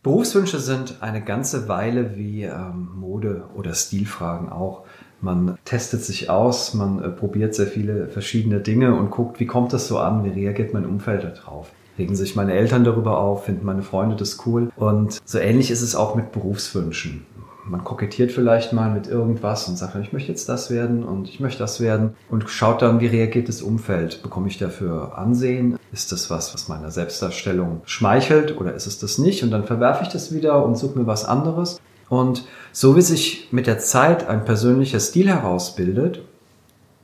Berufswünsche 0.03 0.59
sind 0.59 0.97
eine 1.01 1.23
ganze 1.23 1.69
Weile 1.69 2.17
wie 2.17 2.43
ähm, 2.43 2.89
Mode- 2.97 3.45
oder 3.55 3.73
Stilfragen 3.73 4.49
auch. 4.49 4.83
Man 5.21 5.57
testet 5.65 6.03
sich 6.03 6.29
aus, 6.29 6.75
man 6.75 7.01
äh, 7.01 7.09
probiert 7.09 7.55
sehr 7.55 7.69
viele 7.69 8.09
verschiedene 8.09 8.59
Dinge 8.59 8.97
und 8.97 9.13
guckt, 9.13 9.39
wie 9.39 9.47
kommt 9.47 9.73
das 9.73 9.87
so 9.87 9.99
an, 9.99 10.25
wie 10.25 10.31
reagiert 10.31 10.75
mein 10.75 10.87
Umfeld 10.87 11.23
darauf. 11.23 11.71
Regen 11.99 12.17
sich 12.17 12.35
meine 12.35 12.53
Eltern 12.53 12.83
darüber 12.83 13.19
auf, 13.19 13.45
finden 13.45 13.65
meine 13.65 13.83
Freunde 13.83 14.17
das 14.17 14.45
cool. 14.45 14.73
Und 14.75 15.21
so 15.25 15.39
ähnlich 15.39 15.71
ist 15.71 15.83
es 15.83 15.95
auch 15.95 16.17
mit 16.17 16.33
Berufswünschen 16.33 17.25
man 17.65 17.85
kokettiert 17.85 18.33
vielleicht 18.33 18.73
mal 18.73 18.91
mit 18.91 19.07
irgendwas 19.07 19.69
und 19.69 19.77
sagt, 19.77 19.95
ich 19.97 20.13
möchte 20.13 20.31
jetzt 20.31 20.49
das 20.49 20.71
werden 20.71 21.05
und 21.05 21.29
ich 21.29 21.41
möchte 21.41 21.61
das 21.61 21.81
werden 21.81 22.15
und 22.29 22.49
schaut 22.51 22.83
dann, 22.83 23.01
wie 23.01 23.07
reagiert 23.07 23.49
das 23.49 23.63
Umfeld? 23.63 24.23
Bekomme 24.23 24.49
ich 24.49 24.59
dafür 24.59 25.17
Ansehen? 25.17 25.79
Ist 25.93 26.13
das 26.13 26.31
was, 26.31 26.55
was 26.55 26.69
meiner 26.69 26.91
Selbstdarstellung 26.91 27.83
schmeichelt 27.85 28.59
oder 28.59 28.75
ist 28.75 28.87
es 28.87 28.99
das 28.99 29.19
nicht? 29.19 29.43
Und 29.43 29.51
dann 29.51 29.65
verwerfe 29.65 30.03
ich 30.03 30.09
das 30.09 30.35
wieder 30.35 30.65
und 30.65 30.77
suche 30.77 30.99
mir 30.99 31.07
was 31.07 31.25
anderes. 31.25 31.81
Und 32.09 32.45
so 32.73 32.97
wie 32.97 33.03
sich 33.03 33.49
mit 33.53 33.67
der 33.67 33.79
Zeit 33.79 34.29
ein 34.29 34.45
persönlicher 34.45 35.01
Stil 35.01 35.29
herausbildet, 35.29 36.23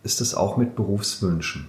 ist 0.02 0.20
es 0.20 0.34
auch 0.34 0.56
mit 0.56 0.74
Berufswünschen. 0.74 1.68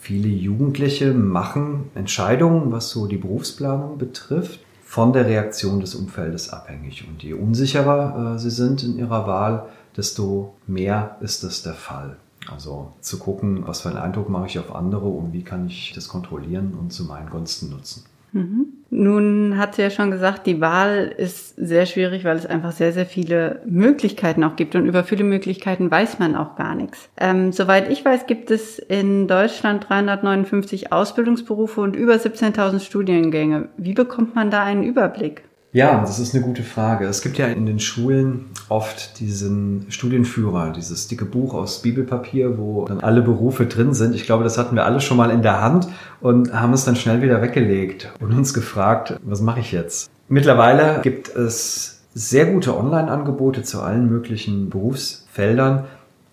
Viele 0.00 0.28
Jugendliche 0.28 1.12
machen 1.12 1.90
Entscheidungen, 1.94 2.72
was 2.72 2.90
so 2.90 3.06
die 3.06 3.18
Berufsplanung 3.18 3.98
betrifft, 3.98 4.60
von 4.90 5.12
der 5.12 5.26
Reaktion 5.26 5.78
des 5.78 5.94
Umfeldes 5.94 6.52
abhängig. 6.52 7.06
Und 7.06 7.22
je 7.22 7.34
unsicherer 7.34 8.34
äh, 8.34 8.38
sie 8.40 8.50
sind 8.50 8.82
in 8.82 8.98
ihrer 8.98 9.24
Wahl, 9.24 9.66
desto 9.96 10.54
mehr 10.66 11.16
ist 11.20 11.44
das 11.44 11.62
der 11.62 11.74
Fall. 11.74 12.16
Also 12.50 12.92
zu 13.00 13.20
gucken, 13.20 13.68
was 13.68 13.82
für 13.82 13.90
einen 13.90 13.98
Eindruck 13.98 14.28
mache 14.28 14.46
ich 14.46 14.58
auf 14.58 14.74
andere 14.74 15.06
und 15.06 15.32
wie 15.32 15.44
kann 15.44 15.68
ich 15.68 15.92
das 15.94 16.08
kontrollieren 16.08 16.74
und 16.74 16.92
zu 16.92 17.04
meinen 17.04 17.30
Gunsten 17.30 17.70
nutzen. 17.70 18.02
Mhm. 18.32 18.66
Nun 18.90 19.56
hat 19.56 19.76
sie 19.76 19.82
ja 19.82 19.90
schon 19.90 20.10
gesagt, 20.10 20.46
die 20.46 20.60
Wahl 20.60 21.12
ist 21.16 21.54
sehr 21.56 21.86
schwierig, 21.86 22.24
weil 22.24 22.36
es 22.36 22.46
einfach 22.46 22.72
sehr, 22.72 22.92
sehr 22.92 23.06
viele 23.06 23.62
Möglichkeiten 23.64 24.42
auch 24.42 24.56
gibt. 24.56 24.74
Und 24.74 24.86
über 24.86 25.04
viele 25.04 25.24
Möglichkeiten 25.24 25.90
weiß 25.90 26.18
man 26.18 26.34
auch 26.34 26.56
gar 26.56 26.74
nichts. 26.74 27.08
Ähm, 27.16 27.52
soweit 27.52 27.90
ich 27.90 28.04
weiß, 28.04 28.26
gibt 28.26 28.50
es 28.50 28.78
in 28.78 29.28
Deutschland 29.28 29.88
359 29.88 30.92
Ausbildungsberufe 30.92 31.80
und 31.80 31.94
über 31.94 32.14
17.000 32.14 32.80
Studiengänge. 32.80 33.68
Wie 33.76 33.94
bekommt 33.94 34.34
man 34.34 34.50
da 34.50 34.64
einen 34.64 34.82
Überblick? 34.82 35.42
Ja, 35.72 36.00
das 36.00 36.18
ist 36.18 36.34
eine 36.34 36.42
gute 36.42 36.64
Frage. 36.64 37.06
Es 37.06 37.22
gibt 37.22 37.38
ja 37.38 37.46
in 37.46 37.64
den 37.64 37.78
Schulen 37.78 38.46
oft 38.68 39.20
diesen 39.20 39.86
Studienführer, 39.88 40.72
dieses 40.72 41.06
dicke 41.06 41.24
Buch 41.24 41.54
aus 41.54 41.82
Bibelpapier, 41.82 42.58
wo 42.58 42.86
dann 42.86 42.98
alle 42.98 43.22
Berufe 43.22 43.66
drin 43.66 43.94
sind. 43.94 44.16
Ich 44.16 44.24
glaube, 44.24 44.42
das 44.42 44.58
hatten 44.58 44.74
wir 44.74 44.84
alle 44.84 45.00
schon 45.00 45.16
mal 45.16 45.30
in 45.30 45.42
der 45.42 45.60
Hand 45.60 45.86
und 46.20 46.52
haben 46.52 46.72
es 46.72 46.84
dann 46.84 46.96
schnell 46.96 47.22
wieder 47.22 47.40
weggelegt 47.40 48.12
und 48.18 48.32
uns 48.32 48.52
gefragt, 48.52 49.20
was 49.22 49.40
mache 49.40 49.60
ich 49.60 49.70
jetzt? 49.70 50.10
Mittlerweile 50.28 51.00
gibt 51.02 51.28
es 51.28 52.00
sehr 52.14 52.46
gute 52.46 52.76
Online-Angebote 52.76 53.62
zu 53.62 53.80
allen 53.80 54.10
möglichen 54.10 54.70
Berufsfeldern. 54.70 55.84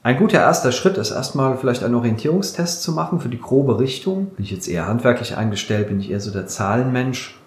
Ein 0.02 0.18
guter 0.18 0.40
erster 0.40 0.72
Schritt 0.72 0.98
ist 0.98 1.12
erstmal 1.12 1.58
vielleicht 1.58 1.84
einen 1.84 1.94
Orientierungstest 1.94 2.82
zu 2.82 2.92
machen 2.92 3.20
für 3.20 3.30
die 3.30 3.40
grobe 3.40 3.78
Richtung. 3.80 4.32
Bin 4.36 4.46
ich 4.46 4.52
jetzt 4.52 4.68
eher 4.68 4.88
handwerklich 4.88 5.38
eingestellt? 5.38 5.90
Bin 5.90 6.00
ich 6.00 6.10
eher 6.10 6.22
so 6.22 6.32
der 6.32 6.48
Zahlenmensch? 6.48 7.38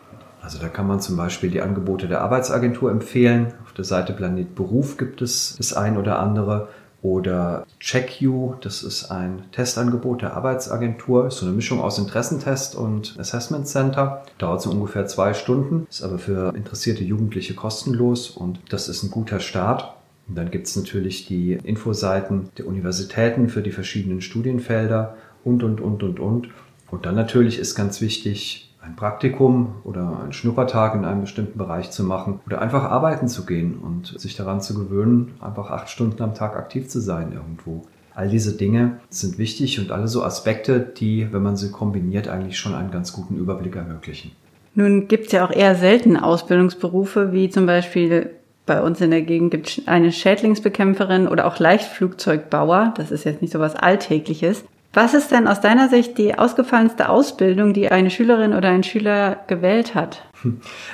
Also 0.42 0.58
da 0.58 0.68
kann 0.68 0.86
man 0.86 1.00
zum 1.00 1.16
Beispiel 1.16 1.50
die 1.50 1.60
Angebote 1.60 2.08
der 2.08 2.22
Arbeitsagentur 2.22 2.90
empfehlen. 2.90 3.52
Auf 3.64 3.72
der 3.72 3.84
Seite 3.84 4.12
Planet 4.12 4.54
Beruf 4.54 4.96
gibt 4.96 5.22
es 5.22 5.56
das 5.56 5.72
ein 5.72 5.96
oder 5.96 6.18
andere. 6.18 6.68
Oder 7.02 7.66
CheckU, 7.78 8.54
das 8.60 8.82
ist 8.82 9.10
ein 9.10 9.44
Testangebot 9.52 10.20
der 10.20 10.36
Arbeitsagentur, 10.36 11.28
ist 11.28 11.38
so 11.38 11.46
eine 11.46 11.54
Mischung 11.54 11.80
aus 11.80 11.98
Interessentest 11.98 12.74
und 12.74 13.16
Assessment 13.18 13.66
Center. 13.66 14.22
Dauert 14.36 14.60
so 14.60 14.70
ungefähr 14.70 15.06
zwei 15.06 15.32
Stunden, 15.32 15.86
ist 15.88 16.02
aber 16.02 16.18
für 16.18 16.54
interessierte 16.54 17.02
Jugendliche 17.02 17.54
kostenlos 17.54 18.28
und 18.28 18.60
das 18.68 18.90
ist 18.90 19.02
ein 19.02 19.10
guter 19.10 19.40
Start. 19.40 19.94
Und 20.28 20.36
dann 20.36 20.50
gibt 20.50 20.66
es 20.66 20.76
natürlich 20.76 21.26
die 21.26 21.54
Infoseiten 21.64 22.50
der 22.58 22.66
Universitäten 22.66 23.48
für 23.48 23.62
die 23.62 23.72
verschiedenen 23.72 24.20
Studienfelder 24.20 25.16
und, 25.42 25.62
und, 25.62 25.80
und, 25.80 26.02
und, 26.02 26.20
und. 26.20 26.48
Und 26.90 27.06
dann 27.06 27.14
natürlich 27.14 27.58
ist 27.58 27.74
ganz 27.74 28.02
wichtig, 28.02 28.69
ein 28.90 28.96
Praktikum 28.96 29.76
oder 29.84 30.20
einen 30.22 30.32
Schnuppertag 30.32 30.94
in 30.94 31.04
einem 31.04 31.22
bestimmten 31.22 31.58
Bereich 31.58 31.90
zu 31.90 32.04
machen 32.04 32.40
oder 32.46 32.60
einfach 32.60 32.84
arbeiten 32.84 33.28
zu 33.28 33.46
gehen 33.46 33.78
und 33.78 34.18
sich 34.18 34.36
daran 34.36 34.60
zu 34.60 34.74
gewöhnen, 34.74 35.34
einfach 35.40 35.70
acht 35.70 35.88
Stunden 35.88 36.22
am 36.22 36.34
Tag 36.34 36.56
aktiv 36.56 36.88
zu 36.88 37.00
sein 37.00 37.32
irgendwo. 37.32 37.82
All 38.14 38.28
diese 38.28 38.56
Dinge 38.56 39.00
sind 39.08 39.38
wichtig 39.38 39.78
und 39.78 39.92
alle 39.92 40.08
so 40.08 40.24
Aspekte, 40.24 40.80
die, 40.80 41.32
wenn 41.32 41.42
man 41.42 41.56
sie 41.56 41.70
kombiniert, 41.70 42.28
eigentlich 42.28 42.58
schon 42.58 42.74
einen 42.74 42.90
ganz 42.90 43.12
guten 43.12 43.36
Überblick 43.36 43.76
ermöglichen. 43.76 44.32
Nun 44.74 45.08
gibt 45.08 45.26
es 45.26 45.32
ja 45.32 45.44
auch 45.44 45.50
eher 45.50 45.74
selten 45.74 46.16
Ausbildungsberufe, 46.16 47.32
wie 47.32 47.50
zum 47.50 47.66
Beispiel 47.66 48.30
bei 48.66 48.82
uns 48.82 49.00
in 49.00 49.10
der 49.10 49.22
Gegend 49.22 49.50
gibt 49.50 49.68
es 49.68 49.88
eine 49.88 50.12
Schädlingsbekämpferin 50.12 51.28
oder 51.28 51.46
auch 51.46 51.58
Leichtflugzeugbauer. 51.58 52.94
Das 52.96 53.10
ist 53.10 53.24
jetzt 53.24 53.42
nicht 53.42 53.52
so 53.52 53.58
was 53.58 53.74
Alltägliches. 53.74 54.64
Was 54.92 55.14
ist 55.14 55.30
denn 55.30 55.46
aus 55.46 55.60
deiner 55.60 55.88
Sicht 55.88 56.18
die 56.18 56.36
ausgefallenste 56.36 57.08
Ausbildung, 57.08 57.72
die 57.74 57.90
eine 57.90 58.10
Schülerin 58.10 58.54
oder 58.54 58.70
ein 58.70 58.82
Schüler 58.82 59.36
gewählt 59.46 59.94
hat? 59.94 60.22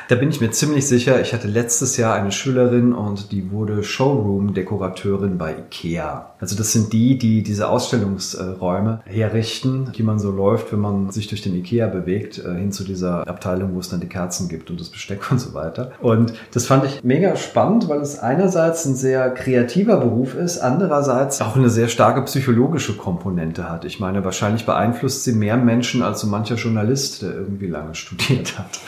Da 0.09 0.15
bin 0.15 0.29
ich 0.29 0.41
mir 0.41 0.51
ziemlich 0.51 0.87
sicher. 0.87 1.21
Ich 1.21 1.33
hatte 1.33 1.49
letztes 1.49 1.97
Jahr 1.97 2.15
eine 2.15 2.33
Schülerin 2.33 2.93
und 2.93 3.33
die 3.33 3.51
wurde 3.51 3.83
Showroom-Dekorateurin 3.83 5.39
bei 5.39 5.53
IKEA. 5.53 6.33
Also 6.41 6.57
das 6.57 6.73
sind 6.73 6.93
die, 6.93 7.19
die 7.19 7.43
diese 7.43 7.69
Ausstellungsräume 7.69 9.01
herrichten, 9.05 9.93
die 9.97 10.03
man 10.03 10.19
so 10.19 10.31
läuft, 10.31 10.73
wenn 10.73 10.81
man 10.81 11.11
sich 11.11 11.29
durch 11.29 11.43
den 11.43 11.55
IKEA 11.57 11.87
bewegt, 11.87 12.39
äh, 12.39 12.55
hin 12.55 12.73
zu 12.73 12.85
dieser 12.85 13.27
Abteilung, 13.27 13.75
wo 13.75 13.81
es 13.81 13.89
dann 13.89 14.01
die 14.01 14.09
Kerzen 14.09 14.49
gibt 14.49 14.71
und 14.71 14.81
das 14.81 14.89
Besteck 14.89 15.31
und 15.31 15.41
so 15.41 15.55
weiter. 15.55 15.93
Und 16.01 16.35
das 16.53 16.67
fand 16.67 16.85
ich 16.85 17.03
mega 17.03 17.37
spannend, 17.37 17.89
weil 17.89 18.01
es 18.01 18.19
einerseits 18.19 18.85
ein 18.85 18.95
sehr 18.95 19.31
kreativer 19.31 19.97
Beruf 19.97 20.35
ist, 20.35 20.59
andererseits 20.59 21.41
auch 21.41 21.57
eine 21.57 21.71
sehr 21.71 21.89
starke 21.89 22.23
psychologische 22.23 22.97
Komponente 22.97 23.71
hat. 23.71 23.85
Ich 23.85 24.01
meine, 24.01 24.25
wahrscheinlich 24.25 24.67
beeinflusst 24.67 25.25
sie 25.25 25.33
mehr 25.33 25.57
Menschen 25.57 26.03
als 26.03 26.21
so 26.21 26.27
mancher 26.27 26.57
Journalist, 26.57 27.23
der 27.23 27.35
irgendwie 27.35 27.69
lange 27.69 27.95
studiert 27.95 28.59
hat. 28.59 28.79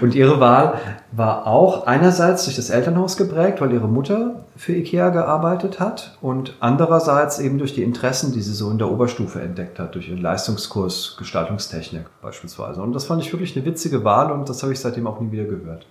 Und 0.00 0.14
ihre 0.14 0.40
Wahl 0.40 0.80
war 1.12 1.46
auch 1.46 1.86
einerseits 1.86 2.44
durch 2.44 2.56
das 2.56 2.70
Elternhaus 2.70 3.16
geprägt, 3.16 3.60
weil 3.60 3.72
ihre 3.72 3.88
Mutter 3.88 4.44
für 4.56 4.72
IKEA 4.72 5.10
gearbeitet 5.10 5.80
hat 5.80 6.16
und 6.20 6.54
andererseits 6.60 7.38
eben 7.38 7.58
durch 7.58 7.74
die 7.74 7.82
Interessen, 7.82 8.32
die 8.32 8.42
sie 8.42 8.54
so 8.54 8.70
in 8.70 8.78
der 8.78 8.90
Oberstufe 8.90 9.40
entdeckt 9.40 9.78
hat, 9.78 9.94
durch 9.94 10.08
ihren 10.08 10.20
Leistungskurs 10.22 11.16
Gestaltungstechnik 11.18 12.06
beispielsweise. 12.22 12.82
Und 12.82 12.92
das 12.92 13.06
fand 13.06 13.22
ich 13.22 13.32
wirklich 13.32 13.56
eine 13.56 13.64
witzige 13.64 14.04
Wahl 14.04 14.32
und 14.32 14.48
das 14.48 14.62
habe 14.62 14.72
ich 14.72 14.80
seitdem 14.80 15.06
auch 15.06 15.20
nie 15.20 15.32
wieder 15.32 15.44
gehört. 15.44 15.86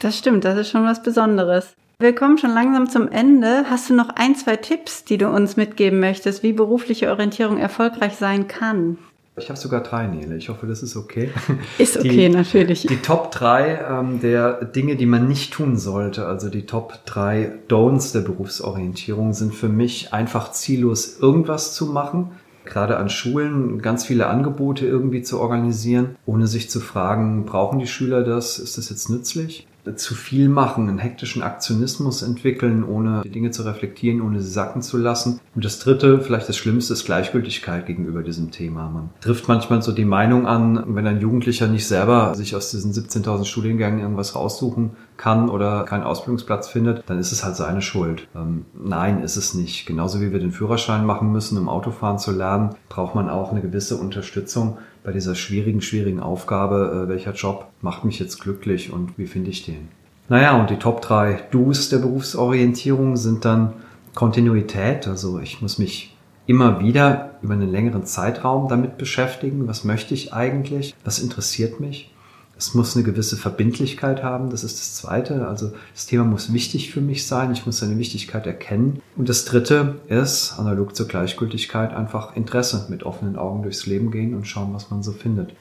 Das 0.00 0.16
stimmt, 0.16 0.44
das 0.44 0.58
ist 0.58 0.70
schon 0.70 0.84
was 0.84 1.02
Besonderes. 1.02 1.74
Wir 2.00 2.14
kommen 2.14 2.38
schon 2.38 2.54
langsam 2.54 2.88
zum 2.88 3.08
Ende. 3.08 3.64
Hast 3.68 3.90
du 3.90 3.94
noch 3.94 4.10
ein, 4.10 4.36
zwei 4.36 4.54
Tipps, 4.54 5.04
die 5.04 5.18
du 5.18 5.28
uns 5.28 5.56
mitgeben 5.56 5.98
möchtest, 5.98 6.44
wie 6.44 6.52
berufliche 6.52 7.10
Orientierung 7.10 7.58
erfolgreich 7.58 8.14
sein 8.14 8.46
kann? 8.46 8.98
Ich 9.38 9.48
habe 9.48 9.58
sogar 9.58 9.82
drei, 9.82 10.06
Nele. 10.06 10.36
Ich 10.36 10.48
hoffe, 10.48 10.66
das 10.66 10.82
ist 10.82 10.96
okay. 10.96 11.30
Ist 11.78 11.96
okay, 11.96 12.08
die, 12.08 12.28
natürlich. 12.28 12.86
Die 12.86 12.96
Top 12.96 13.30
drei 13.30 13.80
ähm, 13.88 14.20
der 14.20 14.64
Dinge, 14.64 14.96
die 14.96 15.06
man 15.06 15.28
nicht 15.28 15.52
tun 15.52 15.76
sollte, 15.76 16.26
also 16.26 16.48
die 16.48 16.66
Top 16.66 17.04
drei 17.06 17.52
Don'ts 17.68 18.12
der 18.12 18.20
Berufsorientierung, 18.20 19.32
sind 19.32 19.54
für 19.54 19.68
mich 19.68 20.12
einfach 20.12 20.52
ziellos 20.52 21.18
irgendwas 21.20 21.74
zu 21.74 21.86
machen. 21.86 22.32
Gerade 22.64 22.98
an 22.98 23.08
Schulen 23.08 23.80
ganz 23.80 24.04
viele 24.04 24.26
Angebote 24.26 24.86
irgendwie 24.86 25.22
zu 25.22 25.40
organisieren, 25.40 26.16
ohne 26.26 26.46
sich 26.46 26.68
zu 26.68 26.80
fragen, 26.80 27.46
brauchen 27.46 27.78
die 27.78 27.86
Schüler 27.86 28.22
das? 28.22 28.58
Ist 28.58 28.76
das 28.76 28.90
jetzt 28.90 29.08
nützlich? 29.08 29.66
Zu 29.96 30.14
viel 30.14 30.48
machen, 30.48 30.88
einen 30.88 30.98
hektischen 30.98 31.42
Aktionismus 31.42 32.22
entwickeln, 32.22 32.84
ohne 32.84 33.22
die 33.24 33.30
Dinge 33.30 33.50
zu 33.50 33.62
reflektieren, 33.62 34.20
ohne 34.20 34.40
sie 34.40 34.50
sacken 34.50 34.82
zu 34.82 34.96
lassen. 34.98 35.40
Und 35.54 35.64
das 35.64 35.78
dritte, 35.78 36.20
vielleicht 36.20 36.48
das 36.48 36.56
Schlimmste, 36.56 36.92
ist 36.92 37.04
Gleichgültigkeit 37.04 37.86
gegenüber 37.86 38.22
diesem 38.22 38.50
Thema. 38.50 38.88
Man 38.88 39.10
trifft 39.20 39.48
manchmal 39.48 39.82
so 39.82 39.92
die 39.92 40.04
Meinung 40.04 40.46
an, 40.46 40.84
wenn 40.88 41.06
ein 41.06 41.20
Jugendlicher 41.20 41.68
nicht 41.68 41.86
selber 41.86 42.34
sich 42.34 42.54
aus 42.54 42.70
diesen 42.70 42.92
17.000 42.92 43.44
Studiengängen 43.44 44.00
irgendwas 44.00 44.34
raussuchen 44.34 44.90
kann 45.16 45.48
oder 45.48 45.84
keinen 45.84 46.04
Ausbildungsplatz 46.04 46.68
findet, 46.68 47.02
dann 47.06 47.18
ist 47.18 47.32
es 47.32 47.44
halt 47.44 47.56
seine 47.56 47.82
Schuld. 47.82 48.28
Ähm, 48.34 48.66
nein, 48.74 49.22
ist 49.22 49.36
es 49.36 49.54
nicht. 49.54 49.86
Genauso 49.86 50.20
wie 50.20 50.32
wir 50.32 50.38
den 50.38 50.52
Führerschein 50.52 51.04
machen 51.04 51.32
müssen, 51.32 51.58
um 51.58 51.68
Autofahren 51.68 52.18
zu 52.18 52.30
lernen, 52.30 52.70
braucht 52.88 53.14
man 53.14 53.28
auch 53.28 53.50
eine 53.50 53.60
gewisse 53.60 53.96
Unterstützung 53.96 54.78
bei 55.02 55.12
dieser 55.12 55.34
schwierigen, 55.34 55.80
schwierigen 55.80 56.20
Aufgabe, 56.20 57.04
äh, 57.04 57.08
welcher 57.08 57.32
Job 57.32 57.68
macht 57.80 58.04
mich 58.04 58.18
jetzt 58.18 58.40
glücklich 58.40 58.92
und 58.92 59.18
wie 59.18 59.26
finde 59.26 59.50
ich 59.50 59.64
den? 59.64 59.88
Naja, 60.28 60.60
und 60.60 60.70
die 60.70 60.76
Top 60.76 61.00
3 61.00 61.44
Do's 61.50 61.88
der 61.88 61.98
Berufsorientierung 61.98 63.16
sind 63.16 63.44
dann 63.44 63.72
Kontinuität, 64.14 65.08
also 65.08 65.38
ich 65.38 65.62
muss 65.62 65.78
mich 65.78 66.16
immer 66.46 66.80
wieder 66.80 67.36
über 67.42 67.54
einen 67.54 67.70
längeren 67.70 68.04
Zeitraum 68.04 68.68
damit 68.68 68.98
beschäftigen, 68.98 69.68
was 69.68 69.84
möchte 69.84 70.14
ich 70.14 70.32
eigentlich, 70.32 70.94
was 71.04 71.18
interessiert 71.18 71.78
mich. 71.78 72.12
Es 72.58 72.74
muss 72.74 72.96
eine 72.96 73.04
gewisse 73.04 73.36
Verbindlichkeit 73.36 74.24
haben, 74.24 74.50
das 74.50 74.64
ist 74.64 74.80
das 74.80 74.94
Zweite. 74.96 75.46
Also 75.46 75.72
das 75.94 76.06
Thema 76.06 76.24
muss 76.24 76.52
wichtig 76.52 76.90
für 76.90 77.00
mich 77.00 77.24
sein, 77.24 77.52
ich 77.52 77.64
muss 77.66 77.78
seine 77.78 77.98
Wichtigkeit 77.98 78.46
erkennen. 78.46 79.00
Und 79.16 79.28
das 79.28 79.44
Dritte 79.44 80.00
ist, 80.08 80.58
analog 80.58 80.96
zur 80.96 81.06
Gleichgültigkeit, 81.06 81.94
einfach 81.94 82.34
Interesse 82.34 82.86
mit 82.90 83.04
offenen 83.04 83.36
Augen 83.36 83.62
durchs 83.62 83.86
Leben 83.86 84.10
gehen 84.10 84.34
und 84.34 84.46
schauen, 84.46 84.74
was 84.74 84.90
man 84.90 85.04
so 85.04 85.12
findet. 85.12 85.52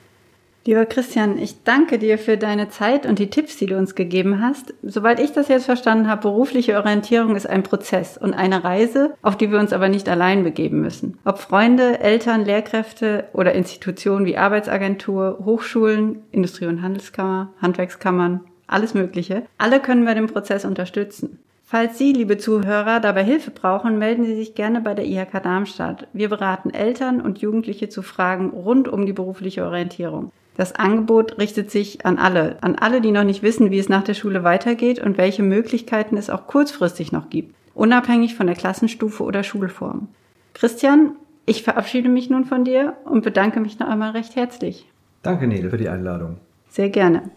Lieber 0.68 0.86
Christian, 0.86 1.38
ich 1.38 1.64
danke 1.64 1.98
dir 1.98 2.18
für 2.18 2.36
deine 2.36 2.68
Zeit 2.68 3.06
und 3.06 3.20
die 3.20 3.30
Tipps, 3.30 3.56
die 3.56 3.68
du 3.68 3.78
uns 3.78 3.96
gegeben 3.96 4.42
hast. 4.42 4.74
Soweit 4.84 5.18
ich 5.22 5.32
das 5.32 5.48
jetzt 5.48 5.64
verstanden 5.64 6.10
habe, 6.10 6.24
berufliche 6.24 6.76
Orientierung 6.76 7.38
ist 7.38 7.48
ein 7.48 7.64
Prozess 7.64 8.18
und 8.18 8.34
eine 8.34 8.66
Reise, 8.66 9.14
auf 9.22 9.38
die 9.38 9.50
wir 9.50 9.60
uns 9.60 9.72
aber 9.72 9.88
nicht 9.88 10.10
allein 10.10 10.44
begeben 10.44 10.82
müssen. 10.82 11.20
Ob 11.24 11.38
Freunde, 11.38 12.02
Eltern, 12.02 12.44
Lehrkräfte 12.44 13.30
oder 13.32 13.54
Institutionen 13.54 14.26
wie 14.26 14.36
Arbeitsagentur, 14.36 15.40
Hochschulen, 15.46 16.24
Industrie- 16.34 16.68
und 16.68 16.82
Handelskammer, 16.82 17.54
Handwerkskammern, 17.62 18.42
alles 18.68 18.94
Mögliche, 18.94 19.44
alle 19.58 19.80
können 19.80 20.06
wir 20.06 20.16
den 20.16 20.28
Prozess 20.28 20.66
unterstützen. 20.66 21.40
Falls 21.64 21.98
Sie, 21.98 22.12
liebe 22.12 22.38
Zuhörer, 22.38 23.00
dabei 23.00 23.24
Hilfe 23.24 23.52
brauchen, 23.52 24.00
melden 24.00 24.26
Sie 24.26 24.36
sich 24.36 24.54
gerne 24.54 24.82
bei 24.82 24.94
der 24.94 25.06
IHK 25.06 25.42
Darmstadt. 25.42 26.10
Wir 26.12 26.28
beraten 26.28 26.72
Eltern 26.72 27.22
und 27.22 27.40
Jugendliche 27.40 27.88
zu 27.88 28.02
Fragen 28.02 28.50
rund 28.50 28.90
um 28.90 29.06
die 29.06 29.14
berufliche 29.14 29.66
Orientierung. 29.66 30.34
Das 30.58 30.74
Angebot 30.74 31.38
richtet 31.38 31.70
sich 31.70 32.06
an 32.06 32.18
alle, 32.18 32.58
an 32.62 32.76
alle, 32.76 33.00
die 33.00 33.12
noch 33.12 33.24
nicht 33.24 33.44
wissen, 33.44 33.70
wie 33.70 33.78
es 33.78 33.90
nach 33.90 34.04
der 34.04 34.16
Schule 34.16 34.44
weitergeht 34.44 35.00
und 35.00 35.18
welche 35.18 35.44
Möglichkeiten 35.44 36.18
es 36.18 36.32
auch 36.32 36.48
kurzfristig 36.48 37.12
noch 37.12 37.30
gibt, 37.30 37.56
unabhängig 37.76 38.36
von 38.36 38.48
der 38.48 38.56
Klassenstufe 38.56 39.24
oder 39.24 39.44
Schulform. 39.44 40.08
Christian, 40.56 41.12
ich 41.46 41.62
verabschiede 41.62 42.10
mich 42.10 42.32
nun 42.32 42.46
von 42.46 42.66
dir 42.66 42.98
und 43.06 43.24
bedanke 43.24 43.60
mich 43.60 43.78
noch 43.78 43.88
einmal 43.88 44.12
recht 44.12 44.36
herzlich. 44.36 44.88
Danke, 45.22 45.48
Nele, 45.48 45.70
für 45.70 45.78
die 45.78 45.90
Einladung. 45.90 46.38
Sehr 46.70 46.90
gerne. 46.90 47.30